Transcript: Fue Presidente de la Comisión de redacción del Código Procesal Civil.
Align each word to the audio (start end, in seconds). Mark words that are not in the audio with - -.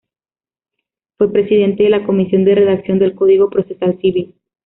Fue 1.19 1.31
Presidente 1.31 1.83
de 1.83 1.91
la 1.91 2.03
Comisión 2.03 2.43
de 2.43 2.55
redacción 2.55 2.97
del 2.97 3.13
Código 3.13 3.51
Procesal 3.51 3.99
Civil. 3.99 4.33